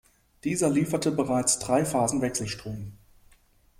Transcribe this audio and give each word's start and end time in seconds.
Dieser 0.45 0.71
lieferte 0.71 1.11
bereits 1.11 1.59
Dreiphasenwechselstrom. 1.59 2.93